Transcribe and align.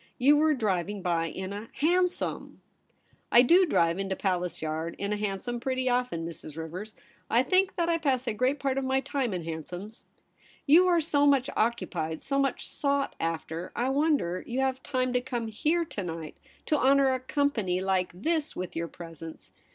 * 0.13 0.17
You 0.27 0.35
were 0.35 0.55
driving 0.55 1.03
by 1.03 1.27
in 1.27 1.53
a 1.53 1.69
hanso7n! 1.79 1.83
8—2 1.93 1.93
ii6 1.93 2.17
THE 2.17 2.25
REBEL 2.25 2.39
ROSE. 2.39 2.57
* 3.03 3.31
I 3.33 3.41
do 3.43 3.65
drive 3.67 3.99
into 3.99 4.15
Palace 4.15 4.61
Yard 4.63 4.95
in 4.97 5.13
a 5.13 5.15
hansom 5.15 5.59
pretty 5.59 5.89
often, 5.91 6.25
Mrs. 6.25 6.57
Rivers. 6.57 6.95
I 7.29 7.43
think 7.43 7.75
that 7.75 7.87
I 7.87 7.99
pass 7.99 8.25
a 8.25 8.33
great 8.33 8.59
part 8.59 8.79
of 8.79 8.83
my 8.83 9.01
time 9.01 9.31
in 9.31 9.43
hansoms.' 9.43 10.05
* 10.37 10.65
You 10.65 10.87
are 10.87 11.01
so 11.01 11.27
much 11.27 11.51
occupied, 11.55 12.23
so 12.23 12.39
much 12.39 12.67
sought 12.67 13.13
after, 13.19 13.71
I 13.75 13.89
wonder 13.89 14.43
you 14.47 14.61
have 14.61 14.81
time 14.81 15.13
to 15.13 15.21
come 15.21 15.49
here 15.49 15.85
to 15.85 16.03
night, 16.03 16.35
to 16.65 16.79
honour 16.79 17.13
a 17.13 17.19
company 17.19 17.77
Hke 17.79 18.09
this 18.11 18.55
with 18.55 18.75
your 18.75 18.87
presence. 18.87 19.53